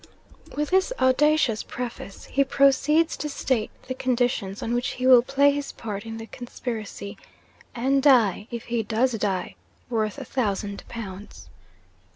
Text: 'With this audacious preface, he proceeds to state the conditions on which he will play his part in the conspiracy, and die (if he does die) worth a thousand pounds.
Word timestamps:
'With 0.57 0.71
this 0.71 0.91
audacious 0.99 1.61
preface, 1.61 2.25
he 2.25 2.43
proceeds 2.43 3.15
to 3.17 3.29
state 3.29 3.69
the 3.87 3.93
conditions 3.93 4.63
on 4.63 4.73
which 4.73 4.87
he 4.93 5.05
will 5.05 5.21
play 5.21 5.51
his 5.51 5.71
part 5.71 6.07
in 6.07 6.17
the 6.17 6.25
conspiracy, 6.25 7.19
and 7.75 8.01
die 8.01 8.47
(if 8.49 8.63
he 8.63 8.81
does 8.81 9.11
die) 9.11 9.53
worth 9.91 10.17
a 10.17 10.25
thousand 10.25 10.83
pounds. 10.89 11.49